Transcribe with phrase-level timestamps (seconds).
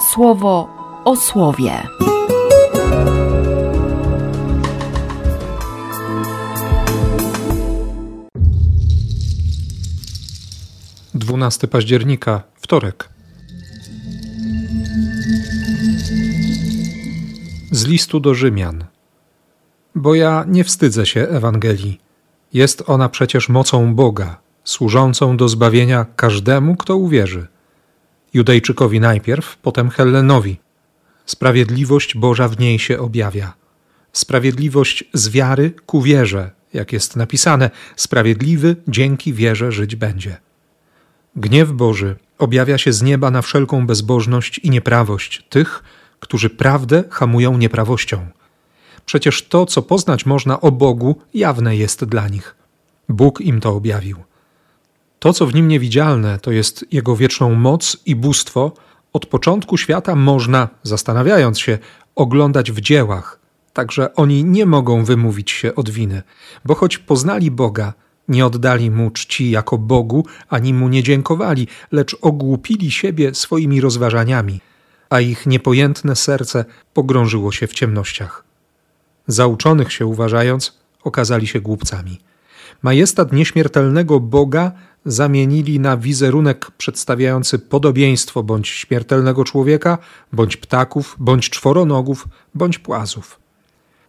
[0.00, 0.68] słowo
[1.04, 1.82] o słowie.
[11.14, 13.08] 12 października, wtorek.
[17.70, 18.84] Z listu do Rzymian.
[19.94, 22.00] Bo ja nie wstydzę się Ewangelii.
[22.52, 27.46] Jest ona przecież mocą Boga, służącą do zbawienia każdemu, kto uwierzy.
[28.34, 30.56] Judejczykowi najpierw, potem Hellenowi.
[31.26, 33.54] Sprawiedliwość Boża w niej się objawia.
[34.12, 40.36] Sprawiedliwość z wiary ku wierze, jak jest napisane, sprawiedliwy dzięki wierze żyć będzie.
[41.36, 45.82] Gniew Boży objawia się z nieba na wszelką bezbożność i nieprawość tych,
[46.20, 48.26] którzy prawdę hamują nieprawością.
[49.06, 52.54] Przecież to, co poznać można o Bogu, jawne jest dla nich.
[53.08, 54.27] Bóg im to objawił.
[55.18, 58.72] To, co w nim niewidzialne, to jest jego wieczną moc i bóstwo,
[59.12, 61.78] od początku świata można, zastanawiając się,
[62.14, 63.38] oglądać w dziełach,
[63.72, 66.22] także oni nie mogą wymówić się od winy,
[66.64, 67.92] bo choć poznali Boga,
[68.28, 74.60] nie oddali mu czci jako Bogu, ani mu nie dziękowali, lecz ogłupili siebie swoimi rozważaniami,
[75.10, 78.44] a ich niepojętne serce pogrążyło się w ciemnościach.
[79.26, 82.20] Zauczonych się uważając, okazali się głupcami.
[82.82, 84.72] Majestat nieśmiertelnego Boga
[85.08, 89.98] zamienili na wizerunek przedstawiający podobieństwo bądź śmiertelnego człowieka,
[90.32, 93.40] bądź ptaków, bądź czworonogów, bądź płazów.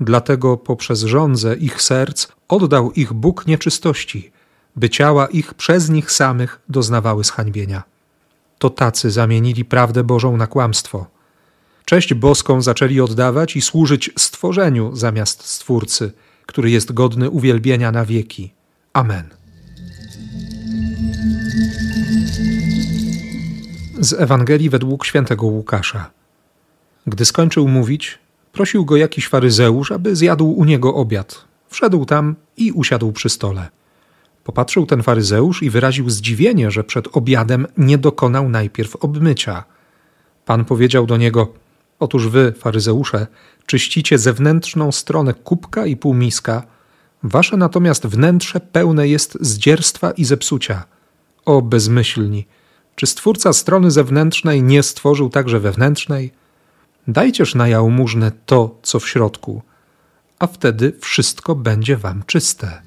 [0.00, 4.32] Dlatego poprzez żądzę ich serc oddał ich Bóg nieczystości,
[4.76, 7.82] by ciała ich przez nich samych doznawały zhańbienia.
[8.58, 11.06] To tacy zamienili prawdę Bożą na kłamstwo.
[11.84, 16.12] Cześć boską zaczęli oddawać i służyć stworzeniu zamiast Stwórcy,
[16.46, 18.52] który jest godny uwielbienia na wieki.
[18.92, 19.41] Amen.
[24.02, 26.10] Z Ewangelii według świętego Łukasza.
[27.06, 28.18] Gdy skończył mówić,
[28.52, 31.44] prosił go jakiś faryzeusz, aby zjadł u niego obiad.
[31.68, 33.68] Wszedł tam i usiadł przy stole.
[34.44, 39.64] Popatrzył ten faryzeusz i wyraził zdziwienie, że przed obiadem nie dokonał najpierw obmycia.
[40.44, 41.52] Pan powiedział do niego:
[41.98, 43.26] Otóż wy, faryzeusze,
[43.66, 46.62] czyścicie zewnętrzną stronę kubka i półmiska,
[47.22, 50.84] wasze natomiast wnętrze pełne jest zdzierstwa i zepsucia.
[51.44, 52.46] O bezmyślni!
[52.96, 56.32] Czy stwórca strony zewnętrznej nie stworzył także wewnętrznej?
[57.08, 59.62] Dajcież na jałmużnę to, co w środku,
[60.38, 62.82] a wtedy wszystko będzie wam czyste.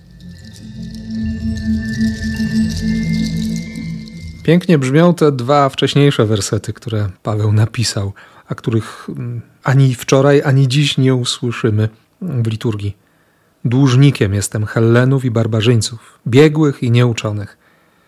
[4.44, 8.14] Pięknie brzmią te dwa wcześniejsze wersety, które Paweł napisał,
[8.48, 11.90] a których mm, ani wczoraj, ani dziś nie usłyszymy
[12.22, 12.98] w liturgii.
[13.66, 17.58] Dłużnikiem jestem Hellenów i barbarzyńców, biegłych i nieuczonych.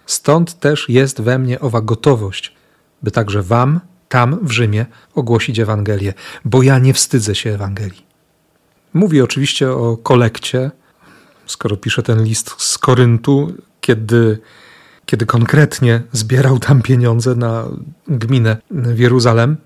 [0.08, 2.56] Stąd też jest we mnie owa gotowość,
[3.04, 3.80] by także wam,
[4.10, 4.86] tam w Rzymie,
[5.16, 6.14] ogłosić Ewangelię,
[6.46, 8.06] bo ja nie wstydzę się Ewangelii.
[8.94, 10.72] Mówi oczywiście o kolekcie,
[11.46, 14.40] skoro pisze ten list z Koryntu, kiedy,
[15.06, 17.66] kiedy konkretnie zbierał tam pieniądze na
[18.08, 19.58] gminę w Jeruzalem,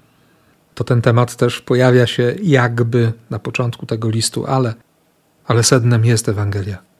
[0.76, 4.74] to ten temat też pojawia się jakby na początku tego listu, ale,
[5.46, 6.91] ale sednem jest Ewangelia.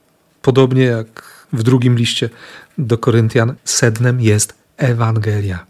[0.42, 2.30] Podobnie jak w drugim liście
[2.78, 5.66] do Koryntian, sednem jest Ewangelia.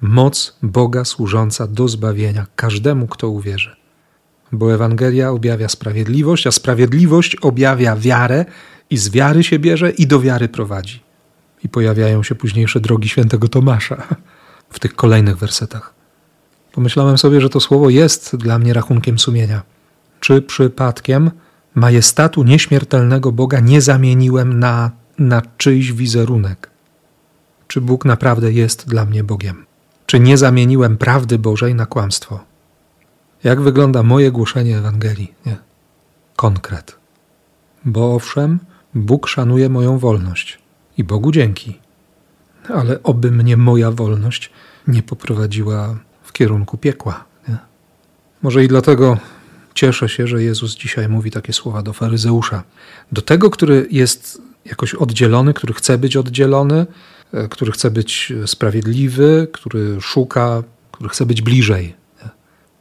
[0.00, 3.76] Moc Boga służąca do zbawienia każdemu, kto uwierzy.
[4.52, 8.44] Bo Ewangelia objawia sprawiedliwość, a sprawiedliwość objawia wiarę
[8.90, 11.02] i z wiary się bierze i do wiary prowadzi.
[11.64, 14.02] I pojawiają się późniejsze drogi świętego Tomasza
[14.70, 15.94] w tych kolejnych wersetach.
[16.72, 19.62] Pomyślałem sobie, że to słowo jest dla mnie rachunkiem sumienia.
[20.20, 21.30] Czy przypadkiem
[21.74, 26.70] majestatu nieśmiertelnego Boga nie zamieniłem na, na czyjś wizerunek?
[27.66, 29.66] Czy Bóg naprawdę jest dla mnie Bogiem?
[30.06, 32.40] Czy nie zamieniłem prawdy Bożej na kłamstwo?
[33.44, 35.34] Jak wygląda moje głoszenie Ewangelii?
[35.46, 35.56] Nie.
[36.36, 36.96] Konkret.
[37.84, 38.58] Bo owszem,
[38.94, 40.58] Bóg szanuje moją wolność
[40.98, 41.78] i Bogu dzięki.
[42.68, 44.50] Ale oby mnie moja wolność
[44.88, 47.24] nie poprowadziła w kierunku piekła.
[47.48, 47.58] Nie?
[48.42, 49.18] Może i dlatego
[49.80, 52.62] cieszę się, że Jezus dzisiaj mówi takie słowa do faryzeusza.
[53.12, 56.86] Do tego, który jest jakoś oddzielony, który chce być oddzielony,
[57.32, 60.62] e, który chce być sprawiedliwy, który szuka,
[60.92, 61.94] który chce być bliżej.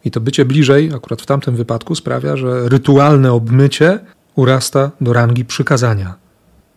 [0.05, 3.99] I to bycie bliżej, akurat w tamtym wypadku, sprawia, że rytualne obmycie
[4.35, 6.15] urasta do rangi przykazania.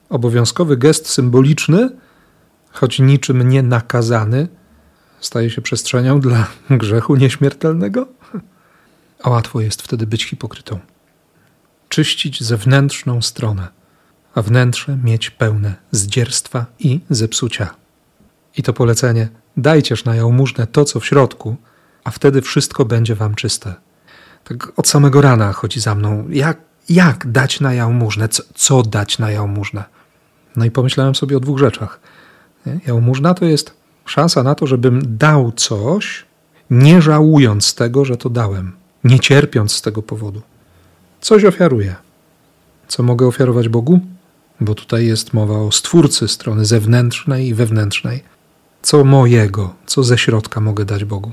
[0.08, 1.90] Obowiązkowy gest symboliczny,
[2.72, 4.48] choć niczym nie nakazany,
[5.20, 8.21] staje się przestrzenią dla grzechu nieśmiertelnego?
[9.22, 10.78] A łatwo jest wtedy być hipokrytą.
[11.88, 13.68] Czyścić zewnętrzną stronę,
[14.34, 17.74] a wnętrze mieć pełne zdzierstwa i zepsucia.
[18.56, 21.56] I to polecenie, dajcież na jałmużnę to, co w środku,
[22.04, 23.74] a wtedy wszystko będzie wam czyste.
[24.44, 26.26] Tak od samego rana chodzi za mną.
[26.28, 26.58] Jak,
[26.88, 28.28] jak dać na jałmużnę?
[28.28, 29.84] Co, co dać na jałmużnę?
[30.56, 32.00] No i pomyślałem sobie o dwóch rzeczach.
[32.86, 33.74] Jałmużna to jest
[34.04, 36.24] szansa na to, żebym dał coś,
[36.70, 38.72] nie żałując tego, że to dałem,
[39.04, 40.42] nie cierpiąc z tego powodu.
[41.20, 41.96] Coś ofiaruję.
[42.88, 44.00] Co mogę ofiarować Bogu?
[44.60, 48.22] Bo tutaj jest mowa o stwórcy strony zewnętrznej i wewnętrznej.
[48.82, 51.32] Co mojego, co ze środka mogę dać Bogu?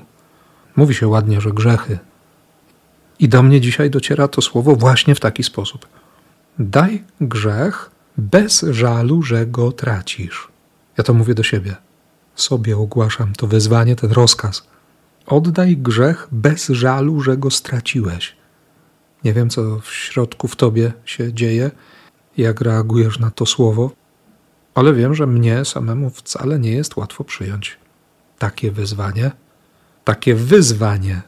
[0.75, 1.99] Mówi się ładnie, że grzechy.
[3.19, 5.87] I do mnie dzisiaj dociera to słowo właśnie w taki sposób.
[6.59, 10.47] Daj grzech bez żalu, że go tracisz.
[10.97, 11.75] Ja to mówię do siebie.
[12.35, 14.67] Sobie ogłaszam to wezwanie, ten rozkaz.
[15.29, 18.35] Oddaj grzech bez żalu, że go straciłeś.
[19.23, 21.71] Nie wiem, co w środku w tobie się dzieje,
[22.37, 23.91] jak reagujesz na to słowo,
[24.75, 27.77] ale wiem, że mnie samemu wcale nie jest łatwo przyjąć
[28.39, 29.31] takie wyzwanie,
[30.03, 31.21] takie wyzwanie.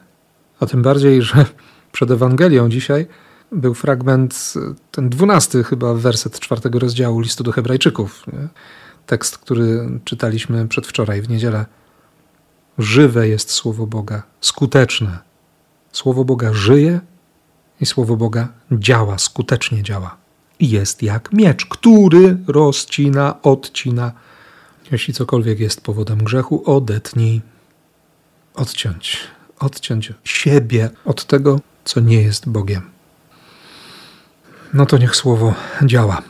[0.59, 1.45] A tym bardziej, że
[1.91, 3.07] przed Ewangelią dzisiaj
[3.51, 4.53] był fragment,
[4.91, 8.27] ten dwunasty chyba werset czwartego rozdziału listu do Hebrajczyków.
[8.27, 8.47] Nie?
[9.05, 11.65] Tekst, który czytaliśmy przedwczoraj w niedzielę.
[12.81, 15.19] Żywe jest słowo Boga, skuteczne.
[15.91, 16.99] Słowo Boga żyje
[17.81, 20.17] i słowo Boga działa, skutecznie działa.
[20.59, 24.11] I jest jak miecz, który rozcina, odcina.
[24.91, 27.41] Jeśli cokolwiek jest powodem grzechu, odetnij.
[28.53, 29.17] Odciąć,
[29.59, 32.89] odciąć siebie od tego, co nie jest Bogiem.
[34.73, 35.53] No to niech słowo
[35.85, 36.21] działa.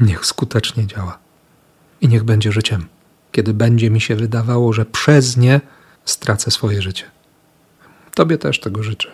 [0.00, 1.18] Niech skutecznie działa.
[2.00, 2.86] I niech będzie życiem,
[3.34, 5.60] kiedy będzie mi się wydawało, że przez nie
[6.04, 7.04] stracę swoje życie.
[8.14, 9.08] Tobie też tego życzę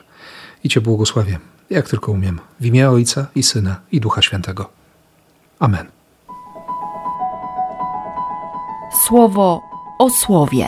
[0.64, 1.38] i Cię błogosławię,
[1.70, 4.70] jak tylko umiem, w imię Ojca i Syna i Ducha Świętego.
[5.58, 5.86] Amen.
[9.06, 9.60] Słowo
[9.98, 10.66] o słowie.